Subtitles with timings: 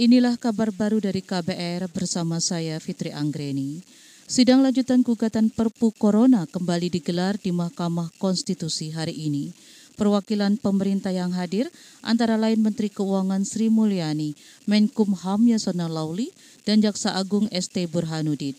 [0.00, 3.84] Inilah kabar baru dari KBR bersama saya Fitri Anggreni.
[4.24, 9.52] Sidang lanjutan gugatan Perpu Corona kembali digelar di Mahkamah Konstitusi hari ini.
[10.00, 11.68] Perwakilan pemerintah yang hadir
[12.00, 14.32] antara lain Menteri Keuangan Sri Mulyani,
[14.64, 16.32] Menkumham Yasona Lauli,
[16.64, 18.56] dan Jaksa Agung ST Burhanuddin.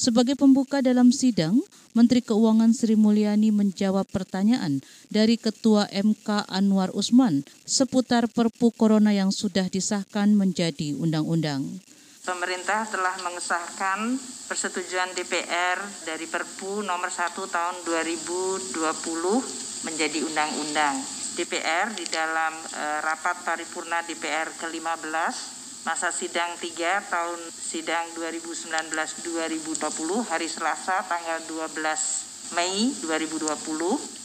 [0.00, 1.60] Sebagai pembuka dalam sidang,
[1.92, 4.80] Menteri Keuangan Sri Mulyani menjawab pertanyaan
[5.12, 11.84] dari Ketua MK Anwar Usman seputar Perpu Corona yang sudah disahkan menjadi undang-undang.
[12.24, 14.16] Pemerintah telah mengesahkan
[14.48, 15.76] persetujuan DPR
[16.08, 18.80] dari Perpu nomor 1 tahun 2020
[19.84, 20.96] menjadi undang-undang.
[21.36, 26.76] DPR di dalam e, rapat paripurna DPR ke-15 masa sidang 3
[27.08, 33.48] tahun sidang 2019-2020 hari Selasa tanggal 12 Mei 2020.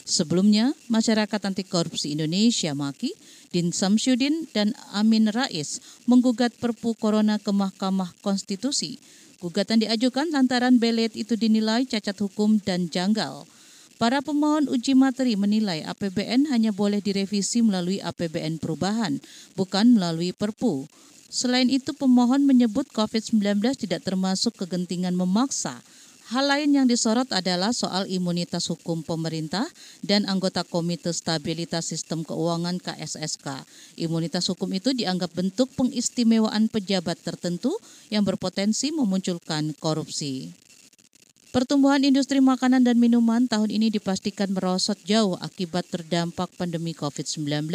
[0.05, 3.15] Sebelumnya, Masyarakat Anti Korupsi Indonesia Maki,
[3.55, 8.99] Din Samsyudin dan Amin Rais menggugat Perpu Corona ke Mahkamah Konstitusi.
[9.39, 13.47] Gugatan diajukan lantaran belet itu dinilai cacat hukum dan janggal.
[13.95, 19.23] Para pemohon uji materi menilai APBN hanya boleh direvisi melalui APBN perubahan,
[19.55, 20.83] bukan melalui Perpu.
[21.29, 25.81] Selain itu, pemohon menyebut COVID-19 tidak termasuk kegentingan memaksa.
[26.25, 29.69] Hal lain yang disorot adalah soal imunitas hukum pemerintah
[30.01, 33.61] dan anggota Komite Stabilitas Sistem Keuangan KSSK.
[34.01, 37.77] Imunitas hukum itu dianggap bentuk pengistimewaan pejabat tertentu
[38.09, 40.49] yang berpotensi memunculkan korupsi.
[41.53, 47.71] Pertumbuhan industri makanan dan minuman tahun ini dipastikan merosot jauh akibat terdampak pandemi COVID-19.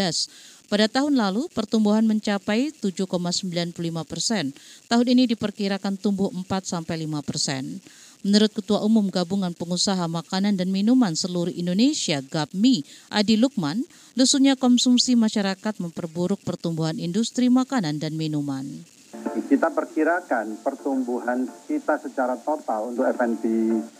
[0.70, 3.74] Pada tahun lalu, pertumbuhan mencapai 7,95
[4.06, 4.54] persen.
[4.86, 6.86] Tahun ini diperkirakan tumbuh 4-5
[7.26, 7.82] persen.
[8.22, 13.82] Menurut Ketua Umum Gabungan Pengusaha Makanan dan Minuman Seluruh Indonesia GAPMI, Adi Lukman,
[14.14, 18.86] lesunya konsumsi masyarakat memperburuk pertumbuhan industri makanan dan minuman.
[19.50, 23.42] Kita perkirakan pertumbuhan kita secara total untuk F&B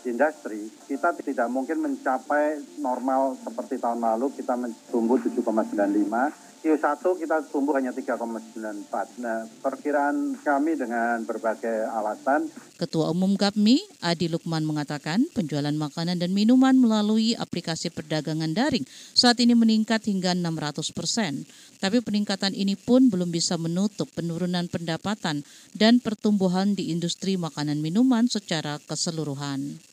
[0.07, 4.55] industri, kita tidak mungkin mencapai normal seperti tahun lalu, kita
[4.87, 9.17] tumbuh 7,95, Q1 kita tumbuh hanya 3,94.
[9.17, 12.53] Nah, perkiraan kami dengan berbagai alasan.
[12.77, 18.85] Ketua Umum GAPMI, Adi Lukman mengatakan penjualan makanan dan minuman melalui aplikasi perdagangan daring
[19.17, 21.49] saat ini meningkat hingga 600 persen.
[21.81, 25.41] Tapi peningkatan ini pun belum bisa menutup penurunan pendapatan
[25.73, 29.90] dan pertumbuhan di industri makanan minuman secara keseluruhan.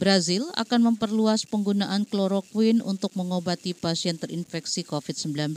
[0.00, 5.52] Brazil akan memperluas penggunaan kloroquine untuk mengobati pasien terinfeksi COVID-19.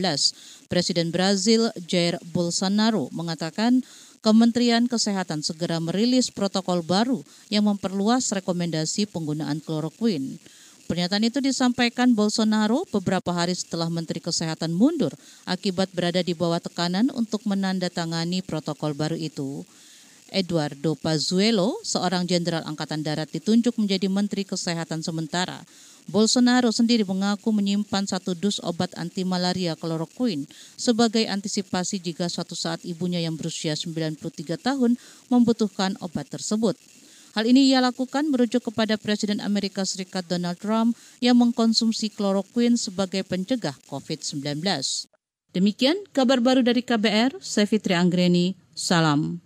[0.68, 3.88] Presiden Brazil Jair Bolsonaro mengatakan
[4.20, 10.44] Kementerian Kesehatan segera merilis protokol baru yang memperluas rekomendasi penggunaan kloroquine.
[10.92, 15.16] Pernyataan itu disampaikan Bolsonaro beberapa hari setelah Menteri Kesehatan mundur
[15.48, 19.64] akibat berada di bawah tekanan untuk menandatangani protokol baru itu.
[20.34, 25.62] Eduardo Pazuello, seorang jenderal angkatan darat ditunjuk menjadi Menteri Kesehatan sementara.
[26.10, 30.44] Bolsonaro sendiri mengaku menyimpan satu dus obat anti malaria kloroquine
[30.76, 34.20] sebagai antisipasi jika suatu saat ibunya yang berusia 93
[34.60, 35.00] tahun
[35.32, 36.76] membutuhkan obat tersebut.
[37.34, 43.26] Hal ini ia lakukan merujuk kepada Presiden Amerika Serikat Donald Trump yang mengkonsumsi kloroquine sebagai
[43.26, 44.62] pencegah COVID-19.
[45.54, 49.42] Demikian kabar baru dari KBR, saya Fitri Anggreni, salam.